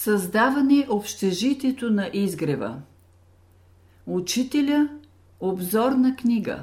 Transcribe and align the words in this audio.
Създаване 0.00 0.86
общежитието 0.90 1.90
на 1.90 2.10
изгрева 2.12 2.76
Учителя 4.06 4.88
Обзорна 5.40 6.16
книга 6.16 6.60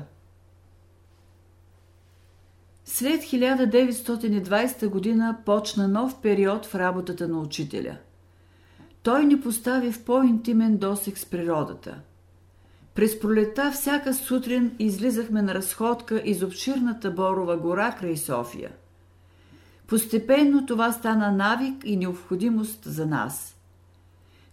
След 2.86 3.22
1920 3.24 4.88
година 4.88 5.38
почна 5.46 5.88
нов 5.88 6.22
период 6.22 6.66
в 6.66 6.76
работата 6.76 7.28
на 7.28 7.40
учителя. 7.40 7.98
Той 9.04 9.26
ни 9.26 9.42
постави 9.42 9.92
в 9.92 10.04
по-интимен 10.06 10.78
досек 10.78 11.18
с 11.18 11.26
природата. 11.26 12.00
През 12.96 13.20
пролета 13.20 13.72
всяка 13.72 14.14
сутрин 14.14 14.76
излизахме 14.80 15.42
на 15.42 15.54
разходка 15.54 16.22
из 16.26 16.44
обширната 16.44 17.12
Борова 17.12 17.58
гора 17.58 17.92
край 17.92 18.18
София– 18.18 18.72
Постепенно 19.88 20.66
това 20.66 20.92
стана 20.92 21.32
навик 21.32 21.84
и 21.86 21.98
необходимост 21.98 22.80
за 22.86 23.06
нас. 23.06 23.56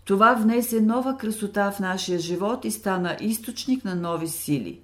Това 0.05 0.35
внесе 0.35 0.81
нова 0.81 1.17
красота 1.17 1.71
в 1.71 1.81
нашия 1.81 2.19
живот 2.19 2.65
и 2.65 2.71
стана 2.71 3.17
източник 3.21 3.85
на 3.85 3.95
нови 3.95 4.29
сили. 4.29 4.81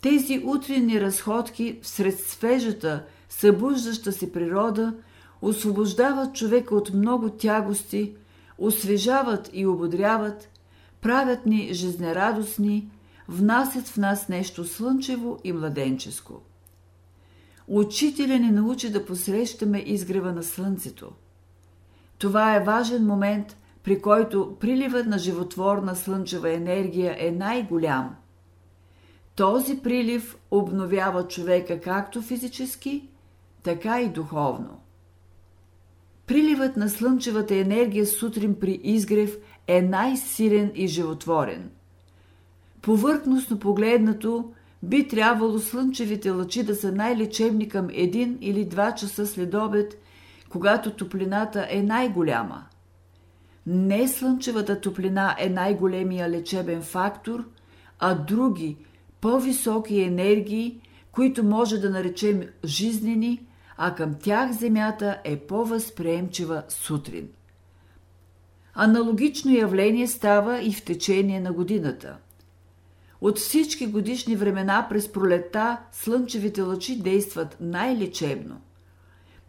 Тези 0.00 0.42
утренни 0.44 1.00
разходки 1.00 1.78
всред 1.82 2.20
свежата, 2.20 3.02
събуждаща 3.28 4.12
се 4.12 4.32
природа 4.32 4.94
освобождават 5.42 6.34
човека 6.34 6.74
от 6.74 6.94
много 6.94 7.30
тягости, 7.30 8.12
освежават 8.58 9.50
и 9.52 9.66
ободряват, 9.66 10.48
правят 11.00 11.46
ни 11.46 11.74
жизнерадостни, 11.74 12.90
внасят 13.28 13.88
в 13.88 13.96
нас 13.96 14.28
нещо 14.28 14.64
слънчево 14.64 15.38
и 15.44 15.52
младенческо. 15.52 16.42
Учителя 17.68 18.38
ни 18.38 18.50
научи 18.50 18.92
да 18.92 19.06
посрещаме 19.06 19.78
изгрева 19.78 20.32
на 20.32 20.42
слънцето. 20.42 21.12
Това 22.18 22.56
е 22.56 22.64
важен 22.64 23.06
момент, 23.06 23.56
при 23.82 24.02
който 24.02 24.56
приливът 24.60 25.06
на 25.06 25.18
животворна 25.18 25.96
слънчева 25.96 26.52
енергия 26.52 27.16
е 27.18 27.30
най-голям. 27.30 28.16
Този 29.34 29.78
прилив 29.78 30.36
обновява 30.50 31.28
човека 31.28 31.80
както 31.80 32.22
физически, 32.22 33.08
така 33.62 34.00
и 34.00 34.08
духовно. 34.08 34.80
Приливът 36.26 36.76
на 36.76 36.88
слънчевата 36.88 37.54
енергия 37.54 38.06
сутрин 38.06 38.54
при 38.60 38.80
изгрев 38.82 39.36
е 39.66 39.82
най-силен 39.82 40.72
и 40.74 40.86
животворен. 40.86 41.70
Повърхностно 42.82 43.58
погледнато, 43.58 44.52
би 44.82 45.08
трябвало 45.08 45.58
слънчевите 45.58 46.30
лъчи 46.30 46.62
да 46.62 46.74
са 46.74 46.92
най-лечебни 46.92 47.68
към 47.68 47.88
един 47.92 48.38
или 48.40 48.64
два 48.64 48.94
часа 48.94 49.26
след 49.26 49.54
обед, 49.54 50.02
когато 50.48 50.90
топлината 50.90 51.66
е 51.70 51.82
най-голяма. 51.82 52.64
Не 53.66 54.08
слънчевата 54.08 54.80
топлина 54.80 55.36
е 55.38 55.48
най-големия 55.48 56.30
лечебен 56.30 56.82
фактор, 56.82 57.44
а 57.98 58.14
други, 58.14 58.76
по-високи 59.20 60.00
енергии, 60.00 60.80
които 61.12 61.44
може 61.44 61.78
да 61.78 61.90
наречем 61.90 62.42
жизнени, 62.64 63.46
а 63.76 63.94
към 63.94 64.14
тях 64.14 64.52
Земята 64.52 65.18
е 65.24 65.36
по-възприемчива 65.36 66.62
сутрин. 66.68 67.28
Аналогично 68.74 69.54
явление 69.54 70.06
става 70.06 70.62
и 70.62 70.72
в 70.72 70.84
течение 70.84 71.40
на 71.40 71.52
годината– 71.52 72.16
от 73.26 73.38
всички 73.38 73.86
годишни 73.86 74.36
времена 74.36 74.86
през 74.90 75.12
пролета 75.12 75.78
слънчевите 75.92 76.62
лъчи 76.62 77.02
действат 77.02 77.56
най-лечебно. 77.60 78.60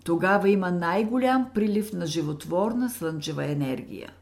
Тогава 0.04 0.50
има 0.50 0.72
най-голям 0.72 1.50
прилив 1.54 1.94
на 1.94 2.06
животворна 2.06 2.90
слънчева 2.90 3.46
енергия. 3.46 4.14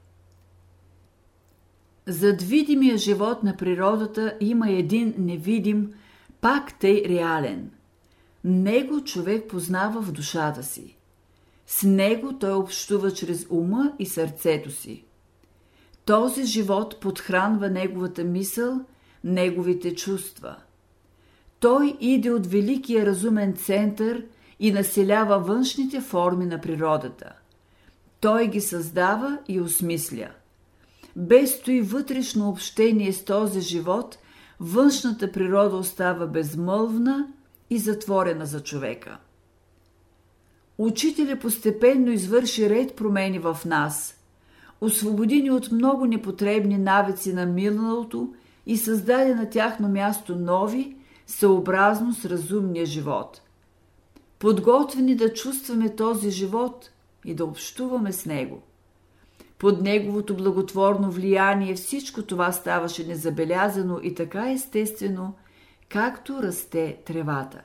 Зад 2.06 2.42
видимия 2.42 2.98
живот 2.98 3.44
на 3.44 3.58
природата 3.58 4.38
има 4.40 4.70
един 4.70 5.14
невидим, 5.18 5.94
пак 6.42 6.80
тъй 6.80 7.04
реален. 7.10 7.72
Него 8.44 9.04
човек 9.04 9.50
познава 9.50 10.02
в 10.02 10.12
душата 10.12 10.64
си. 10.64 10.98
С 11.68 11.84
него 11.84 12.34
той 12.40 12.54
общува 12.54 13.12
чрез 13.12 13.48
ума 13.50 13.94
и 14.00 14.06
сърцето 14.06 14.72
си. 14.72 15.04
Този 16.06 16.44
живот 16.44 17.00
подхранва 17.00 17.70
неговата 17.70 18.24
мисъл– 18.24 18.80
неговите 19.26 19.96
чувства. 19.96 20.56
Той 21.60 21.98
иде 22.00 22.32
от 22.32 22.48
великия 22.48 23.06
разумен 23.06 23.54
център 23.54 24.24
и 24.60 24.72
населява 24.72 25.40
външните 25.40 26.02
форми 26.02 26.46
на 26.46 26.62
природата. 26.62 27.32
Той 28.20 28.48
ги 28.48 28.62
създава 28.62 29.38
и 29.48 29.62
осмисля. 29.62 30.28
Без 31.16 31.62
той 31.62 31.82
вътрешно 31.82 32.50
общение 32.50 33.14
с 33.14 33.26
този 33.26 33.62
живот, 33.62 34.18
външната 34.60 35.32
природа 35.32 35.76
остава 35.76 36.28
безмълвна 36.28 37.28
и 37.70 37.78
затворена 37.78 38.46
за 38.46 38.64
човека. 38.64 39.18
Учителя 40.78 41.40
постепенно 41.40 42.12
извърши 42.12 42.70
ред 42.70 42.96
промени 42.96 43.40
в 43.40 43.58
нас, 43.66 44.16
освободи 44.82 45.42
ни 45.42 45.52
от 45.52 45.72
много 45.72 46.06
непотребни 46.06 46.78
навици 46.78 47.34
на 47.34 47.46
миналото 47.46 48.34
и 48.66 48.78
създаде 48.78 49.36
на 49.36 49.50
тяхно 49.50 49.88
място 49.88 50.36
нови, 50.36 50.96
съобразно 51.28 52.14
с 52.14 52.26
разумния 52.26 52.86
живот. 52.86 53.42
Подготвени 54.40 55.16
да 55.16 55.34
чувстваме 55.34 55.96
този 55.96 56.32
живот 56.32 56.90
и 57.26 57.36
да 57.36 57.46
общуваме 57.46 58.12
с 58.12 58.26
него. 58.26 58.62
Под 59.60 59.82
неговото 59.82 60.36
благотворно 60.36 61.12
влияние 61.12 61.76
всичко 61.76 62.22
това 62.22 62.52
ставаше 62.52 63.08
незабелязано 63.08 64.00
и 64.04 64.16
така 64.16 64.52
естествено, 64.52 65.34
както 65.90 66.44
расте 66.44 66.98
тревата. 67.06 67.62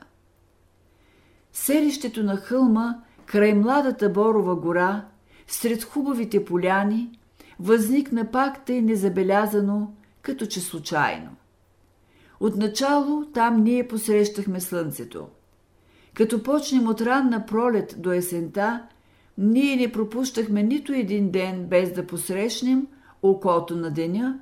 Селището 1.53 2.23
на 2.23 2.37
хълма, 2.37 2.95
край 3.25 3.53
младата 3.53 4.09
Борова 4.09 4.55
гора, 4.55 5.05
сред 5.47 5.83
хубавите 5.83 6.45
поляни, 6.45 7.19
възникна 7.59 8.31
пак 8.31 8.65
тъй 8.65 8.81
незабелязано, 8.81 9.93
като 10.21 10.45
че 10.45 10.59
случайно. 10.59 11.29
Отначало 12.39 13.25
там 13.33 13.63
ние 13.63 13.87
посрещахме 13.87 14.61
слънцето. 14.61 15.27
Като 16.13 16.43
почнем 16.43 16.87
от 16.87 17.01
ранна 17.01 17.45
пролет 17.45 17.95
до 17.97 18.11
есента, 18.11 18.83
ние 19.37 19.75
не 19.75 19.91
пропущахме 19.91 20.63
нито 20.63 20.93
един 20.93 21.31
ден 21.31 21.65
без 21.65 21.93
да 21.93 22.07
посрещнем 22.07 22.87
окото 23.23 23.75
на 23.75 23.91
деня, 23.91 24.39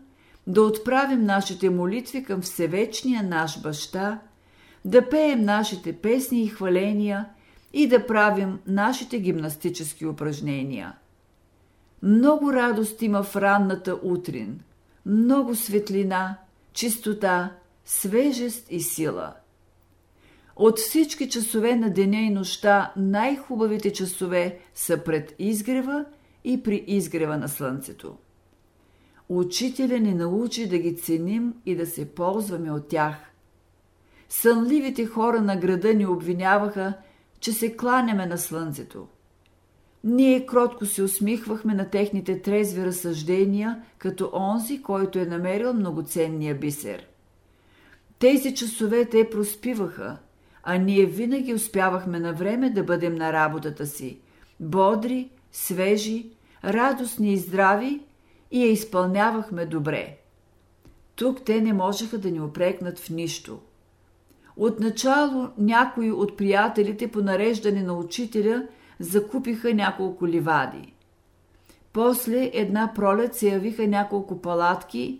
да 0.48 0.62
отправим 0.62 1.24
нашите 1.24 1.70
молитви 1.70 2.24
към 2.24 2.42
Всевечния 2.42 3.24
наш 3.24 3.62
баща, 3.62 4.20
да 4.86 5.10
пеем 5.10 5.42
нашите 5.42 5.94
песни 5.94 6.44
и 6.44 6.48
хваления 6.48 7.26
и 7.74 7.88
да 7.88 8.08
правим 8.08 8.60
нашите 8.68 9.20
гимнастически 9.20 10.06
упражнения. 10.06 10.94
Много 12.04 12.54
радост 12.54 13.02
има 13.02 13.24
в 13.24 13.36
ранната 13.36 14.00
утрин– 14.04 14.60
много 15.10 15.56
светлина, 15.56 16.38
чистота, 16.74 17.52
свежест 17.86 18.68
и 18.70 18.82
сила. 18.82 19.34
От 20.56 20.80
всички 20.80 21.30
часове 21.30 21.76
на 21.76 21.90
деня 21.90 22.18
и 22.18 22.30
нощта 22.30 22.94
най-хубавите 22.98 23.94
часове 23.94 24.60
са 24.76 25.04
пред 25.04 25.36
изгрева 25.40 26.06
и 26.44 26.64
при 26.64 26.84
изгрева 26.88 27.38
на 27.38 27.50
слънцето. 27.50 28.18
Учителя 29.30 30.00
ни 30.00 30.14
научи 30.14 30.70
да 30.70 30.78
ги 30.78 30.98
ценим 30.98 31.54
и 31.66 31.76
да 31.76 31.86
се 31.86 32.16
ползваме 32.16 32.72
от 32.72 32.88
тях. 32.88 33.16
Сънливите 34.30 35.06
хора 35.06 35.42
на 35.42 35.56
града 35.58 35.94
ни 35.94 36.06
обвиняваха, 36.06 36.94
че 37.40 37.54
се 37.54 37.78
кланяме 37.78 38.26
на 38.26 38.38
слънцето– 38.38 39.08
ние 40.04 40.46
кротко 40.46 40.86
се 40.86 41.04
усмихвахме 41.04 41.74
на 41.74 41.90
техните 41.90 42.42
трезви 42.42 42.86
разсъждения, 42.86 43.82
като 43.98 44.30
онзи, 44.34 44.82
който 44.82 45.20
е 45.20 45.26
намерил 45.26 45.74
многоценния 45.74 46.56
бисер. 46.56 47.08
Тези 48.20 48.56
часове 48.56 49.06
те 49.06 49.30
проспиваха, 49.30 50.18
а 50.64 50.78
ние 50.78 51.06
винаги 51.06 51.54
успявахме 51.54 52.20
на 52.20 52.34
време 52.34 52.70
да 52.70 52.84
бъдем 52.84 53.16
на 53.16 53.34
работата 53.34 53.88
си, 53.88 54.20
бодри, 54.60 55.30
свежи, 55.52 56.30
радостни 56.64 57.34
и 57.34 57.38
здрави 57.38 58.02
и 58.52 58.64
я 58.64 58.72
изпълнявахме 58.72 59.66
добре. 59.66 60.18
Тук 61.16 61.46
те 61.46 61.62
не 61.62 61.74
можеха 61.74 62.18
да 62.18 62.32
ни 62.32 62.42
опрекнат 62.42 63.00
в 63.00 63.10
нищо. 63.10 63.60
Отначало 64.58 65.50
някои 65.58 66.12
от 66.12 66.38
приятелите 66.38 67.12
по 67.12 67.22
нареждане 67.22 67.84
на 67.84 67.94
учителя– 67.94 68.68
закупиха 69.00 69.74
няколко 69.74 70.28
ливади. 70.28 70.94
После 71.94 72.52
една 72.54 72.92
пролет 72.96 73.36
се 73.36 73.50
явиха 73.50 73.88
няколко 73.88 74.42
палатки, 74.42 75.20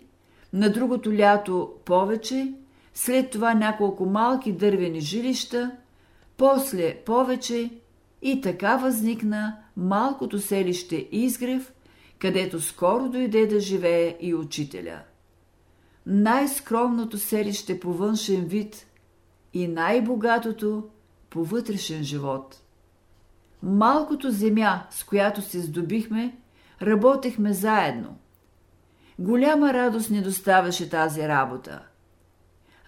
на 0.52 0.72
другото 0.72 1.12
лято 1.12 1.72
повече, 1.84 2.54
след 2.94 3.30
това 3.30 3.54
няколко 3.54 4.06
малки 4.06 4.52
дървени 4.52 5.00
жилища, 5.00 5.70
после 6.36 6.96
повече 6.96 7.70
и 8.22 8.40
така 8.40 8.76
възникна 8.76 9.56
малкото 9.76 10.38
селище 10.38 11.08
Изгрев, 11.12 11.72
където 12.18 12.60
скоро 12.60 13.08
дойде 13.08 13.46
да 13.46 13.60
живее 13.60 14.16
и 14.20 14.34
учителя. 14.34 14.98
Най-скромното 16.06 17.18
селище 17.18 17.80
по 17.80 17.92
външен 17.92 18.44
вид 18.44 18.86
и 19.54 19.68
най-богатото 19.68 20.84
по 21.30 21.44
вътрешен 21.44 22.02
живот. 22.02 22.62
Малкото 23.62 24.30
земя, 24.30 24.82
с 24.90 25.04
която 25.04 25.42
се 25.42 25.60
здобихме, 25.60 26.36
работехме 26.82 27.52
заедно. 27.52 28.18
Голяма 29.18 29.74
радост 29.74 30.10
ни 30.10 30.22
доставяше 30.22 30.90
тази 30.90 31.28
работа. 31.28 31.82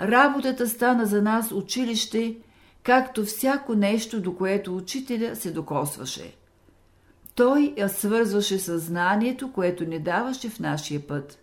Работата 0.01 0.69
стана 0.69 1.07
за 1.07 1.23
нас 1.23 1.53
училище, 1.53 2.37
както 2.83 3.25
всяко 3.25 3.75
нещо, 3.75 4.21
до 4.21 4.37
което 4.37 4.77
учителя 4.77 5.37
се 5.37 5.51
докосваше. 5.51 6.37
Той 7.35 7.75
я 7.77 7.89
свързваше 7.89 8.59
със 8.59 8.83
знанието, 8.83 9.53
което 9.53 9.85
ни 9.85 9.99
даваше 9.99 10.51
в 10.51 10.61
нашия 10.61 11.07
път. 11.07 11.39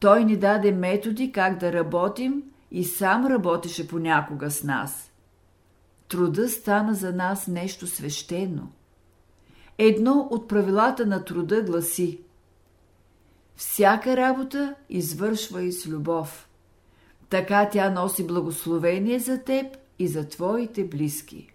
Той 0.00 0.24
ни 0.24 0.36
даде 0.36 0.72
методи 0.72 1.32
как 1.32 1.58
да 1.58 1.72
работим 1.72 2.42
и 2.70 2.84
сам 2.84 3.26
работеше 3.26 3.88
понякога 3.88 4.50
с 4.50 4.64
нас. 4.64 5.11
Труда 6.12 6.48
стана 6.48 6.94
за 6.94 7.12
нас 7.12 7.46
нещо 7.48 7.86
свещено. 7.86 8.68
Едно 9.78 10.28
от 10.30 10.48
правилата 10.48 11.06
на 11.06 11.24
труда 11.24 11.62
гласи 11.62 12.20
Всяка 13.56 14.16
работа 14.16 14.74
извършва 14.88 15.62
и 15.62 15.72
с 15.72 15.86
любов. 15.86 16.48
Така 17.28 17.68
тя 17.72 17.90
носи 17.90 18.26
благословение 18.26 19.18
за 19.18 19.38
теб 19.38 19.76
и 19.98 20.08
за 20.08 20.28
твоите 20.28 20.84
близки. 20.84 21.52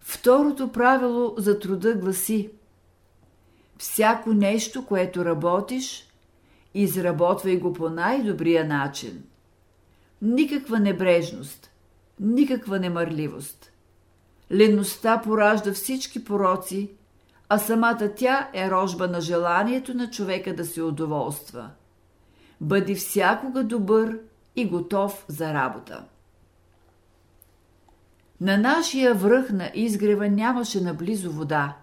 Второто 0.00 0.72
правило 0.72 1.34
за 1.38 1.58
труда 1.58 1.94
гласи 1.94 2.50
Всяко 3.78 4.32
нещо, 4.32 4.86
което 4.86 5.24
работиш, 5.24 6.08
изработвай 6.74 7.56
го 7.56 7.72
по 7.72 7.90
най-добрия 7.90 8.64
начин. 8.64 9.22
Никаква 10.22 10.80
небрежност, 10.80 11.69
никаква 12.20 12.78
немърливост. 12.78 13.72
Леността 14.52 15.20
поражда 15.22 15.72
всички 15.72 16.24
пороци, 16.24 16.90
а 17.48 17.58
самата 17.58 18.10
тя 18.16 18.50
е 18.54 18.70
рожба 18.70 19.08
на 19.08 19.20
желанието 19.20 19.94
на 19.94 20.10
човека 20.10 20.56
да 20.56 20.64
се 20.64 20.82
удоволства. 20.82 21.70
Бъди 22.60 22.94
всякога 22.94 23.64
добър 23.64 24.18
и 24.56 24.68
готов 24.68 25.24
за 25.28 25.54
работа. 25.54 26.04
На 28.40 28.56
нашия 28.56 29.14
връх 29.14 29.50
на 29.50 29.70
изгрева 29.74 30.28
нямаше 30.28 30.80
наблизо 30.80 31.32
вода. 31.32 31.76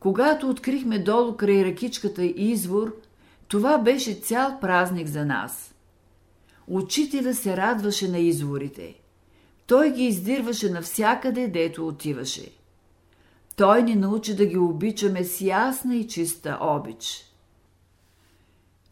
Когато 0.00 0.50
открихме 0.50 0.98
долу 0.98 1.36
край 1.36 1.64
ръкичката 1.64 2.24
извор, 2.24 2.96
това 3.48 3.78
беше 3.78 4.14
цял 4.14 4.60
празник 4.60 5.08
за 5.08 5.24
нас. 5.24 5.74
Учителя 6.66 7.34
се 7.34 7.56
радваше 7.56 8.08
на 8.08 8.18
изворите. 8.18 9.03
Той 9.66 9.92
ги 9.92 10.04
издирваше 10.04 10.70
навсякъде, 10.70 11.48
дето 11.48 11.86
отиваше. 11.86 12.52
Той 13.56 13.82
ни 13.82 13.94
научи 13.94 14.36
да 14.36 14.46
ги 14.46 14.58
обичаме 14.58 15.24
с 15.24 15.40
ясна 15.40 15.96
и 15.96 16.08
чиста 16.08 16.58
обич. 16.60 17.24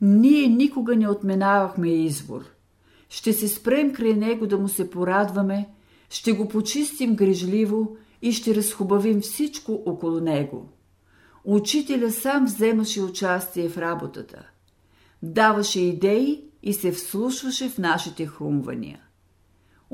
Ние 0.01 0.47
никога 0.47 0.97
не 0.97 1.09
отменавахме 1.09 1.89
извор. 1.89 2.45
Ще 3.09 3.33
се 3.33 3.49
спрем 3.49 3.93
край 3.93 4.15
него 4.15 4.47
да 4.47 4.59
му 4.59 4.69
се 4.69 4.91
порадваме– 4.91 5.69
ще 6.13 6.33
го 6.33 6.49
почистим 6.49 7.17
грижливо 7.17 7.97
и 8.23 8.33
ще 8.33 8.55
разхубавим 8.55 9.21
всичко 9.21 9.83
около 9.87 10.21
него. 10.21 10.69
Учителя 11.45 12.11
сам 12.11 12.45
вземаше 12.45 13.03
участие 13.03 13.69
в 13.69 13.79
работата. 13.79 14.49
Даваше 15.23 15.81
идеи 15.81 16.45
и 16.63 16.73
се 16.73 16.93
вслушваше 16.93 17.69
в 17.69 17.79
нашите 17.79 18.27
хрумвания. 18.27 19.02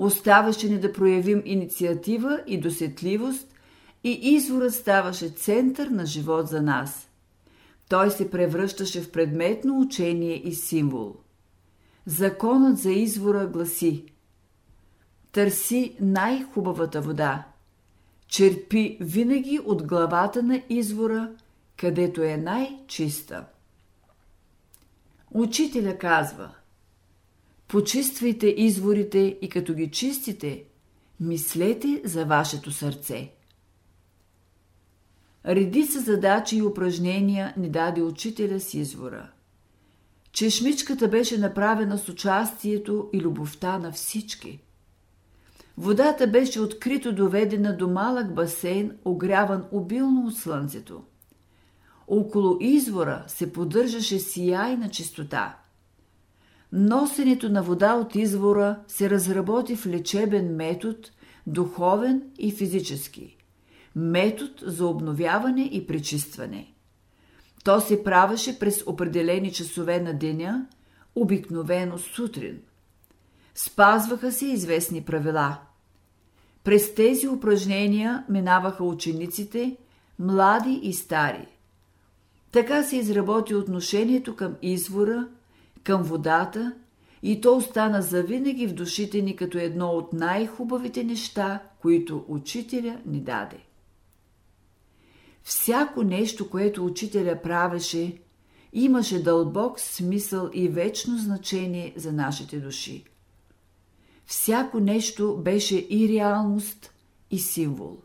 Оставаше 0.00 0.68
ни 0.68 0.80
да 0.80 0.92
проявим 0.92 1.42
инициатива 1.44 2.42
и 2.46 2.60
досетливост 2.60 3.48
и 4.04 4.10
изворът 4.10 4.74
ставаше 4.74 5.28
център 5.28 5.86
на 5.86 6.06
живот 6.06 6.48
за 6.48 6.62
нас. 6.62 7.08
Той 7.88 8.10
се 8.10 8.30
превръщаше 8.30 9.00
в 9.00 9.10
предметно 9.10 9.80
учение 9.80 10.48
и 10.48 10.54
символ. 10.54 11.14
Законът 12.06 12.78
за 12.78 12.90
извора 12.90 13.46
гласи– 13.46 14.04
Търси 15.32 15.96
най-хубавата 16.00 17.00
вода. 17.00 17.46
Черпи 18.26 18.98
винаги 19.00 19.60
от 19.64 19.86
главата 19.86 20.42
на 20.42 20.62
извора, 20.68 21.30
където 21.76 22.22
е 22.22 22.36
най-чиста. 22.36 23.44
Учителя 25.30 25.98
казва 25.98 26.50
Почиствайте 27.68 28.46
изворите 28.46 29.38
и 29.42 29.48
като 29.48 29.74
ги 29.74 29.90
чистите, 29.90 30.64
мислете 31.20 32.02
за 32.04 32.24
вашето 32.24 32.72
сърце. 32.72 33.32
Редица 35.46 36.00
задачи 36.00 36.56
и 36.56 36.62
упражнения 36.62 37.54
ни 37.56 37.70
даде 37.70 38.02
учителя 38.02 38.60
с 38.60 38.74
извора. 38.74 39.30
Чешмичката 40.32 41.08
беше 41.08 41.38
направена 41.38 41.98
с 41.98 42.08
участието 42.08 43.10
и 43.12 43.20
любовта 43.20 43.78
на 43.78 43.92
всички– 43.92 44.60
Водата 45.78 46.26
беше 46.26 46.60
открито 46.60 47.12
доведена 47.12 47.76
до 47.76 47.88
малък 47.88 48.34
басейн, 48.34 48.92
огряван 49.04 49.64
обилно 49.72 50.26
от 50.26 50.36
слънцето. 50.36 51.02
Около 52.08 52.56
извора 52.60 53.24
се 53.26 53.52
поддържаше 53.52 54.18
сияйна 54.18 54.90
чистота. 54.90 55.56
Носенето 56.72 57.48
на 57.48 57.62
вода 57.62 57.94
от 57.94 58.14
извора 58.14 58.78
се 58.88 59.10
разработи 59.10 59.76
в 59.76 59.86
лечебен 59.86 60.56
метод, 60.56 60.98
духовен 61.46 62.22
и 62.38 62.52
физически. 62.52 63.36
Метод 63.96 64.52
за 64.62 64.86
обновяване 64.86 65.62
и 65.62 65.86
пречистване. 65.86 66.72
То 67.64 67.80
се 67.80 68.04
правеше 68.04 68.58
през 68.58 68.82
определени 68.86 69.52
часове 69.52 70.00
на 70.00 70.14
деня, 70.14 70.66
обикновено 71.14 71.98
сутрин. 71.98 72.58
Спазваха 73.54 74.32
се 74.32 74.46
известни 74.46 75.02
правила– 75.02 75.58
през 76.68 76.94
тези 76.94 77.28
упражнения 77.28 78.24
минаваха 78.28 78.84
учениците, 78.84 79.76
млади 80.18 80.80
и 80.82 80.92
стари. 80.92 81.46
Така 82.52 82.82
се 82.82 82.96
изработи 82.96 83.54
отношението 83.54 84.36
към 84.36 84.54
извора, 84.62 85.28
към 85.84 86.02
водата 86.02 86.74
и 87.22 87.40
то 87.40 87.56
остана 87.56 88.02
завинаги 88.02 88.66
в 88.66 88.74
душите 88.74 89.22
ни 89.22 89.36
като 89.36 89.58
едно 89.58 89.88
от 89.88 90.12
най-хубавите 90.12 91.04
неща, 91.04 91.62
които 91.82 92.24
учителя 92.28 93.00
ни 93.06 93.20
даде. 93.20 93.58
Всяко 95.42 96.02
нещо, 96.02 96.50
което 96.50 96.86
учителя 96.86 97.42
правеше, 97.42 98.18
имаше 98.72 99.22
дълбок 99.22 99.80
смисъл 99.80 100.50
и 100.52 100.68
вечно 100.68 101.18
значение 101.18 101.92
за 101.96 102.12
нашите 102.12 102.60
души. 102.60 103.04
Всяко 104.26 104.80
нещо 104.80 105.36
беше 105.36 105.86
и 105.90 106.08
реалност, 106.08 106.92
и 107.30 107.38
символ. 107.38 107.96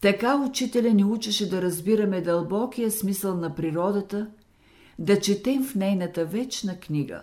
Така 0.00 0.36
учителя 0.36 0.90
ни 0.90 1.04
учеше 1.04 1.50
да 1.50 1.62
разбираме 1.62 2.20
дълбокия 2.20 2.90
смисъл 2.90 3.36
на 3.36 3.54
природата, 3.54 4.30
да 5.00 5.20
четем 5.20 5.64
в 5.64 5.74
нейната 5.74 6.24
вечна 6.26 6.80
книга. 6.80 7.22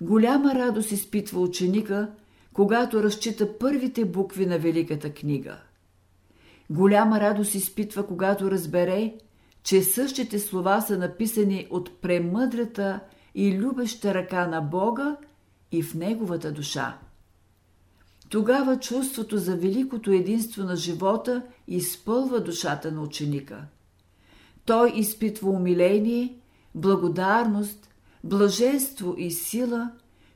Голяма 0.00 0.54
радост 0.54 0.92
изпитва 0.92 1.40
ученика, 1.40 2.10
когато 2.52 3.02
разчита 3.02 3.58
първите 3.58 4.04
букви 4.04 4.46
на 4.46 4.58
Великата 4.58 5.14
книга. 5.14 5.58
Голяма 6.70 7.20
радост 7.20 7.54
изпитва, 7.54 8.06
когато 8.06 8.50
разбере, 8.50 9.14
че 9.62 9.82
същите 9.82 10.38
слова 10.38 10.80
са 10.80 10.98
написани 10.98 11.66
от 11.70 12.00
премъдрата 12.00 13.00
и 13.34 13.58
любеща 13.58 14.14
ръка 14.14 14.46
на 14.46 14.60
Бога 14.60 15.16
и 15.72 15.82
в 15.82 15.94
неговата 15.94 16.52
душа. 16.52 16.98
Тогава 18.28 18.78
чувството 18.78 19.38
за 19.38 19.56
великото 19.56 20.10
единство 20.10 20.62
на 20.62 20.76
живота 20.76 21.42
изпълва 21.68 22.40
душата 22.40 22.92
на 22.92 23.02
ученика. 23.02 23.64
Той 24.64 24.92
изпитва 24.94 25.50
умиление, 25.50 26.38
благодарност, 26.74 27.88
блаженство 28.24 29.14
и 29.18 29.30
сила, 29.30 29.90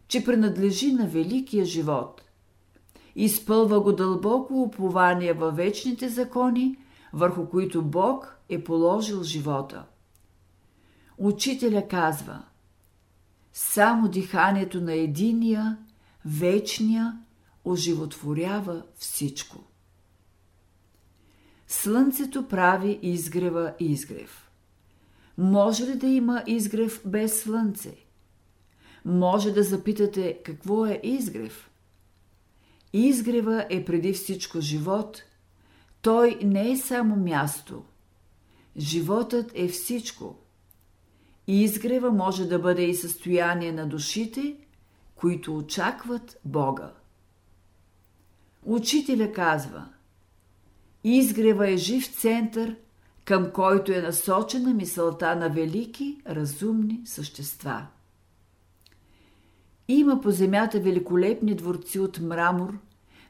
че 0.08 0.25
принадлежи 0.25 0.92
на 0.92 1.06
великия 1.06 1.64
живот. 1.64 2.23
Изпълва 3.16 3.80
го 3.80 3.92
дълбоко 3.92 4.62
упование 4.62 5.32
във 5.32 5.56
вечните 5.56 6.08
закони, 6.08 6.76
върху 7.12 7.49
които 7.49 7.82
Бог 7.82 8.40
е 8.49 8.64
положил 8.64 9.23
живота. 9.23 9.85
Учителя 11.18 11.88
казва– 11.88 12.42
само 13.52 14.08
диханието 14.08 14.80
на 14.80 14.94
единия, 14.94 15.78
вечния, 16.25 17.18
оживотворява 17.64 18.82
всичко. 18.94 19.56
Слънцето 21.68 22.48
прави 22.48 22.98
изгрева 23.02 23.75
изгрев. 23.80 24.50
Може 25.38 25.87
ли 25.87 25.94
да 25.94 26.06
има 26.06 26.42
изгрев 26.46 27.02
без 27.04 27.42
слънце? 27.42 27.94
Може 29.04 29.52
да 29.52 29.62
запитате 29.62 30.38
какво 30.44 30.87
е 30.87 31.00
изгрев? 31.02 31.70
Изгрева 32.92 33.66
е 33.70 33.84
преди 33.84 34.12
всичко 34.12 34.60
живот. 34.60 35.22
Той 36.02 36.38
не 36.42 36.70
е 36.70 36.76
само 36.76 37.16
място. 37.16 37.84
Животът 38.76 39.52
е 39.54 39.68
всичко. 39.68 40.38
Изгрева 41.46 42.12
може 42.12 42.44
да 42.44 42.58
бъде 42.58 42.82
и 42.82 42.94
състояние 42.94 43.72
на 43.72 43.87
душите, 43.87 44.56
които 45.14 45.56
очакват 45.56 46.40
Бога. 46.44 46.92
Учителя 48.62 49.32
казва 49.32 49.88
Изгрева 51.05 51.71
е 51.71 51.76
жив 51.76 52.07
център, 52.07 52.76
към 53.25 53.50
който 53.50 53.93
е 53.93 54.00
насочена 54.00 54.75
мисълта 54.75 55.37
на 55.37 55.49
велики, 55.49 56.21
разумни 56.26 57.00
същества. 57.05 57.87
Има 59.88 60.21
по 60.21 60.31
земята 60.31 60.81
великолепни 60.81 61.55
дворци 61.55 62.00
от 62.00 62.21
мрамор, 62.21 62.78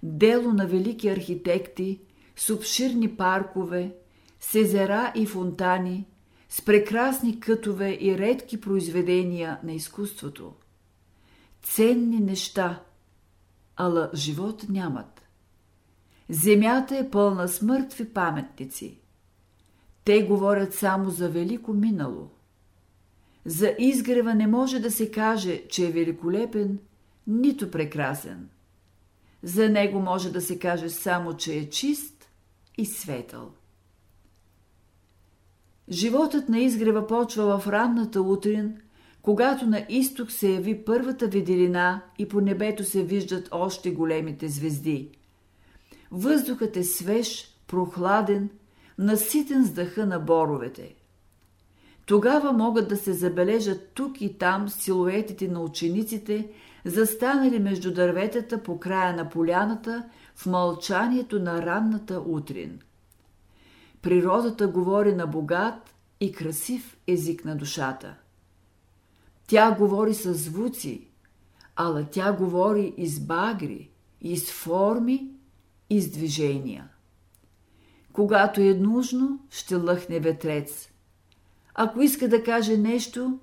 дело 0.03 0.53
на 0.53 0.67
велики 0.67 1.09
архитекти, 1.09 2.01
с 2.37 2.51
обширни 2.51 3.17
паркове, 3.17 3.95
с 4.41 4.55
езера 4.55 5.13
и 5.17 5.27
фонтани, 5.27 6.07
с 6.49 6.63
прекрасни 6.63 7.41
кътове 7.41 7.99
и 8.01 8.19
редки 8.19 8.61
произведения 8.61 9.61
на 9.63 9.73
изкуството. 9.73 10.53
Ценни 11.63 12.21
неща, 12.21 12.83
ала 13.77 14.11
живот 14.15 14.65
нямат. 14.69 15.28
Земята 16.29 16.97
е 16.97 17.11
пълна 17.11 17.49
с 17.49 17.63
мъртви 17.63 18.09
паметници. 18.09 18.99
Те 20.05 20.23
говорят 20.23 20.75
само 20.75 21.11
за 21.11 21.29
велико 21.29 21.73
минало– 21.73 22.31
за 23.49 23.75
изгрева 23.79 24.35
не 24.35 24.47
може 24.47 24.81
да 24.81 24.91
се 24.91 25.11
каже, 25.11 25.63
че 25.69 25.87
е 25.87 25.91
великолепен, 25.91 26.79
нито 27.27 27.71
прекрасен. 27.71 28.49
За 29.43 29.69
него 29.69 30.01
може 30.01 30.33
да 30.33 30.41
се 30.41 30.59
каже 30.59 30.89
само, 30.89 31.37
че 31.37 31.55
е 31.55 31.71
чист 31.71 32.31
и 32.79 32.87
светъл. 32.87 33.51
Животът 35.91 36.49
на 36.49 36.59
изгрева 36.59 37.07
почва 37.07 37.59
в 37.59 37.69
ранната 37.69 38.23
утрин, 38.23 38.81
когато 39.23 39.67
на 39.67 39.87
изток 39.89 40.33
се 40.33 40.53
яви 40.53 40.85
първата 40.85 41.27
виделина 41.27 42.03
и 42.19 42.29
по 42.29 42.41
небето 42.41 42.85
се 42.85 43.03
виждат 43.03 43.49
още 43.53 43.91
големите 43.91 44.49
звезди. 44.49 45.11
Въздухът 46.11 46.77
е 46.77 46.85
свеж, 46.85 47.57
прохладен, 47.67 48.51
наситен 48.99 49.65
с 49.65 49.71
дъха 49.71 50.07
на 50.07 50.19
боровете. 50.19 50.95
Тогава 52.07 52.53
могат 52.53 52.89
да 52.89 52.97
се 52.97 53.13
забележат 53.13 53.89
тук 53.95 54.21
и 54.21 54.39
там 54.39 54.69
силуетите 54.69 55.49
на 55.49 55.61
учениците, 55.61 56.49
застанали 56.85 57.59
между 57.59 57.95
дърветата 57.95 58.63
по 58.63 58.81
края 58.81 59.17
на 59.17 59.29
поляната 59.29 60.05
в 60.35 60.47
мълчанието 60.47 61.41
на 61.41 61.67
ранната 61.67 62.21
утрин. 62.27 62.81
Природата 64.03 64.69
говори 64.69 65.15
на 65.15 65.27
богат 65.27 65.95
и 66.21 66.33
красив 66.33 66.97
език 67.07 67.45
на 67.45 67.57
душата. 67.57 68.15
Тя 69.47 69.75
говори 69.75 70.15
с 70.15 70.35
звуци, 70.35 71.09
ала 71.77 72.07
тя 72.11 72.33
говори 72.33 72.95
и 72.97 73.07
с 73.07 73.21
багри, 73.21 73.91
и 74.21 74.37
с 74.37 74.53
форми, 74.53 75.31
и 75.91 76.01
с 76.01 76.11
движения. 76.11 76.89
Когато 78.13 78.61
е 78.61 78.75
нужно, 78.75 79.41
ще 79.51 79.75
лъхне 79.75 80.21
ветрец– 80.21 80.89
ако 81.81 82.03
иска 82.03 82.29
да 82.29 82.43
каже 82.43 82.77
нещо, 82.77 83.39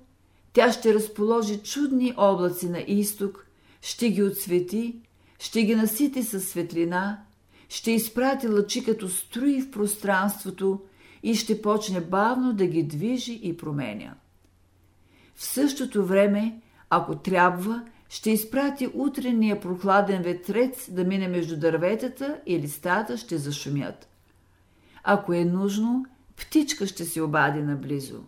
тя 0.52 0.72
ще 0.72 0.94
разположи 0.94 1.58
чудни 1.58 2.14
облаци 2.16 2.68
на 2.68 2.84
изток, 2.86 3.46
ще 3.82 4.10
ги 4.10 4.22
отсвети, 4.22 5.00
ще 5.38 5.62
ги 5.62 5.74
насити 5.74 6.22
със 6.22 6.48
светлина, 6.48 7.24
ще 7.68 7.90
изпрати 7.90 8.48
лъчи 8.48 8.84
като 8.84 9.08
струи 9.08 9.62
в 9.62 9.70
пространството 9.70 10.80
и 11.22 11.34
ще 11.34 11.62
почне 11.62 12.00
бавно 12.00 12.52
да 12.52 12.66
ги 12.66 12.82
движи 12.82 13.40
и 13.42 13.56
променя. 13.56 14.14
В 15.34 15.44
същото 15.44 16.04
време, 16.04 16.60
ако 16.90 17.16
трябва, 17.16 17.84
ще 18.08 18.30
изпрати 18.30 18.90
утрения 18.94 19.60
прохладен 19.60 20.22
ветрец 20.22 20.90
да 20.90 21.04
мине 21.04 21.28
между 21.28 21.56
дърветата 21.56 22.40
и 22.46 22.58
листата 22.58 23.18
ще 23.18 23.38
зашумят. 23.38 24.08
Ако 25.04 25.32
е 25.32 25.44
нужно, 25.44 26.06
птичка 26.36 26.86
ще 26.86 27.04
се 27.04 27.22
обади 27.22 27.62
наблизо. 27.62 28.20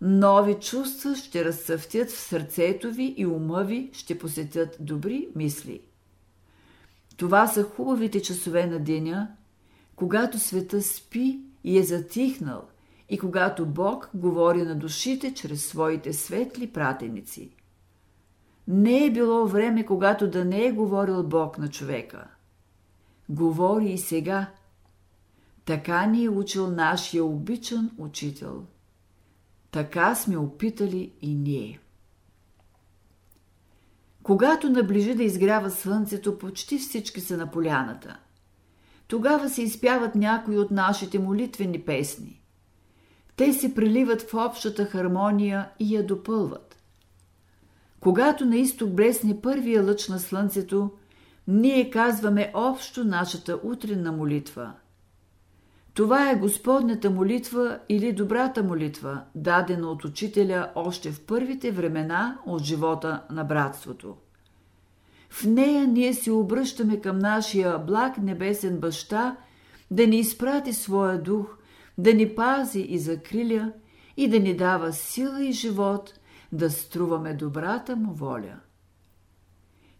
Нови 0.00 0.54
чувства 0.54 1.16
ще 1.16 1.44
разцъфтят 1.44 2.10
в 2.10 2.20
сърцето 2.20 2.92
ви 2.92 3.14
и 3.16 3.26
ума 3.26 3.64
ви 3.64 3.90
ще 3.92 4.18
посетят 4.18 4.76
добри 4.80 5.28
мисли. 5.36 5.80
Това 7.16 7.46
са 7.46 7.62
хубавите 7.62 8.22
часове 8.22 8.66
на 8.66 8.78
деня, 8.78 9.28
когато 9.96 10.38
света 10.38 10.82
спи 10.82 11.40
и 11.64 11.78
е 11.78 11.82
затихнал 11.82 12.68
и 13.08 13.18
когато 13.18 13.66
Бог 13.66 14.10
говори 14.14 14.62
на 14.62 14.74
душите 14.74 15.34
чрез 15.34 15.66
своите 15.66 16.12
светли 16.12 16.66
пратеници. 16.66 17.50
Не 18.68 19.04
е 19.04 19.10
било 19.10 19.46
време, 19.46 19.86
когато 19.86 20.30
да 20.30 20.44
не 20.44 20.64
е 20.64 20.72
говорил 20.72 21.22
Бог 21.22 21.58
на 21.58 21.68
човека. 21.68 22.26
Говори 23.28 23.90
и 23.90 23.98
сега– 23.98 24.50
така 25.64 26.06
ни 26.06 26.24
е 26.24 26.30
учил 26.30 26.70
нашия 26.70 27.24
обичан 27.24 27.90
учител. 27.98 28.64
Така 29.70 30.14
сме 30.14 30.36
опитали 30.36 31.12
и 31.22 31.34
ние. 31.34 31.80
Когато 34.22 34.70
наближи 34.70 35.14
да 35.14 35.24
изгрява 35.24 35.70
слънцето, 35.70 36.38
почти 36.38 36.78
всички 36.78 37.20
са 37.20 37.36
на 37.36 37.50
поляната. 37.50 38.18
Тогава 39.06 39.48
се 39.48 39.62
изпяват 39.62 40.14
някои 40.14 40.58
от 40.58 40.70
нашите 40.70 41.18
молитвени 41.18 41.80
песни. 41.80 42.40
Те 43.36 43.52
се 43.52 43.74
приливат 43.74 44.22
в 44.22 44.34
общата 44.34 44.84
хармония 44.84 45.70
и 45.78 45.96
я 45.96 46.06
допълват. 46.06 46.73
Когато 48.04 48.46
на 48.46 48.56
изток 48.56 48.90
блесне 48.90 49.40
първия 49.40 49.82
лъч 49.82 50.08
на 50.08 50.18
слънцето, 50.18 50.90
ние 51.48 51.90
казваме 51.90 52.50
общо 52.54 53.04
нашата 53.04 53.60
утренна 53.64 54.12
молитва– 54.12 54.72
това 55.94 56.30
е 56.30 56.36
Господната 56.36 57.10
молитва 57.10 57.78
или 57.88 58.12
добрата 58.12 58.62
молитва, 58.62 59.20
дадена 59.34 59.90
от 59.90 60.04
учителя 60.04 60.70
още 60.74 61.12
в 61.12 61.20
първите 61.20 61.70
времена 61.70 62.38
от 62.46 62.62
живота 62.62 63.22
на 63.30 63.44
братството. 63.44 64.16
В 65.30 65.44
нея 65.44 65.86
ние 65.86 66.14
се 66.14 66.30
обръщаме 66.30 67.00
към 67.00 67.18
нашия 67.18 67.78
благ 67.78 68.18
небесен 68.18 68.78
баща 68.78 69.36
да 69.90 70.06
ни 70.06 70.16
изпрати 70.18 70.72
своя 70.72 71.22
дух, 71.22 71.56
да 71.98 72.14
ни 72.14 72.34
пази 72.34 72.80
и 72.80 72.98
закриля 72.98 73.72
и 74.16 74.28
да 74.28 74.40
ни 74.40 74.56
дава 74.56 74.92
сила 74.92 75.44
и 75.44 75.52
живот 75.52 76.14
да 76.54 76.70
струваме 76.70 77.34
добрата 77.34 77.96
му 77.96 78.12
воля. 78.12 78.60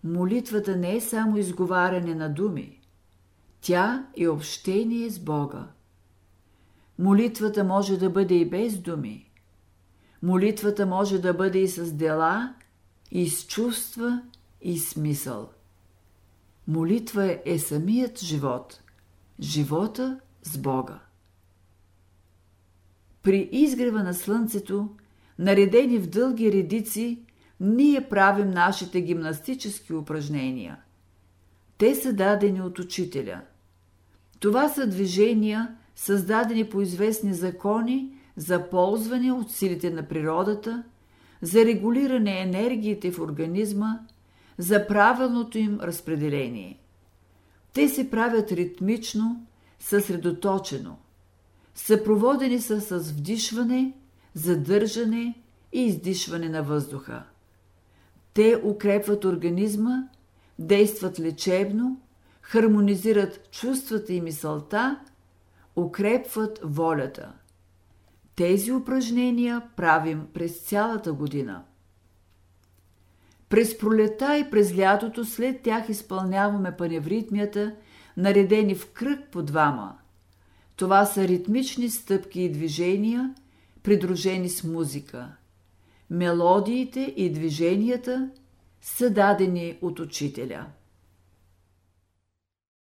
Молитвата 0.04 0.76
не 0.76 0.96
е 0.96 1.00
само 1.00 1.36
изговаряне 1.36 2.14
на 2.14 2.28
думи. 2.28 2.80
Тя 3.60 4.06
е 4.16 4.28
общение 4.28 5.10
с 5.10 5.18
Бога. 5.18 5.66
Молитвата 6.98 7.64
може 7.64 7.96
да 7.96 8.10
бъде 8.10 8.34
и 8.34 8.50
без 8.50 8.78
думи. 8.78 9.30
Молитвата 10.22 10.86
може 10.86 11.18
да 11.18 11.34
бъде 11.34 11.58
и 11.58 11.68
с 11.68 11.92
дела, 11.92 12.54
и 13.10 13.28
с 13.28 13.46
чувства, 13.46 14.22
и 14.60 14.78
смисъл. 14.78 15.50
Молитва 16.66 17.38
е 17.44 17.58
самият 17.58 18.18
живот, 18.18 18.80
живота 19.40 20.20
с 20.42 20.58
Бога. 20.58 21.00
При 23.22 23.48
изгрева 23.52 24.02
на 24.02 24.14
слънцето, 24.14 24.88
наредени 25.38 25.98
в 25.98 26.10
дълги 26.10 26.52
редици, 26.52 27.22
ние 27.60 28.08
правим 28.08 28.50
нашите 28.50 29.00
гимнастически 29.00 29.92
упражнения. 29.92 30.78
Те 31.78 31.94
са 31.94 32.12
дадени 32.12 32.62
от 32.62 32.78
учителя. 32.78 33.40
Това 34.40 34.68
са 34.68 34.86
движения, 34.86 35.76
създадени 35.96 36.64
по 36.64 36.80
известни 36.80 37.34
закони 37.34 38.12
за 38.36 38.70
ползване 38.70 39.32
от 39.32 39.50
силите 39.50 39.90
на 39.90 40.02
природата, 40.02 40.82
за 41.42 41.64
регулиране 41.64 42.40
енергиите 42.40 43.10
в 43.10 43.18
организма, 43.18 43.98
за 44.58 44.86
правилното 44.86 45.58
им 45.58 45.78
разпределение. 45.82 46.80
Те 47.72 47.88
се 47.88 48.10
правят 48.10 48.52
ритмично, 48.52 49.46
съсредоточено. 49.78 50.96
Съпроводени 51.74 52.60
са 52.60 52.80
с 52.80 53.12
вдишване, 53.12 53.92
задържане 54.34 55.34
и 55.72 55.86
издишване 55.86 56.48
на 56.48 56.62
въздуха. 56.62 57.22
Те 58.34 58.60
укрепват 58.64 59.24
организма, 59.24 60.08
действат 60.58 61.20
лечебно, 61.20 62.00
хармонизират 62.42 63.50
чувствата 63.50 64.12
и 64.12 64.20
мисълта– 64.20 65.00
укрепват 65.76 66.60
волята. 66.62 67.32
Тези 68.36 68.72
упражнения 68.72 69.62
правим 69.76 70.26
през 70.34 70.60
цялата 70.60 71.12
година. 71.12 71.62
През 73.48 73.78
пролета 73.78 74.38
и 74.38 74.50
през 74.50 74.78
лятото 74.78 75.24
след 75.24 75.62
тях 75.62 75.88
изпълняваме 75.88 76.76
паневритмията, 76.76 77.74
наредени 78.16 78.74
в 78.74 78.92
кръг 78.92 79.20
по 79.30 79.42
двама. 79.42 79.98
Това 80.76 81.06
са 81.06 81.28
ритмични 81.28 81.90
стъпки 81.90 82.40
и 82.40 82.52
движения, 82.52 83.34
придружени 83.84 84.48
с 84.48 84.64
музика. 84.64 85.36
Мелодиите 86.10 87.14
и 87.16 87.32
движенията 87.32 88.30
са 88.80 89.10
дадени 89.10 89.78
от 89.82 90.00
учителя. 90.00 90.66